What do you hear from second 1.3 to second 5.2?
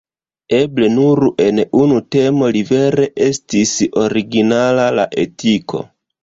en unu temo li vere estis originala: la